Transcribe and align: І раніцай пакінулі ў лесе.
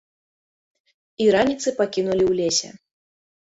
І 1.25 1.27
раніцай 1.35 1.73
пакінулі 1.81 2.23
ў 2.27 2.33
лесе. 2.41 2.69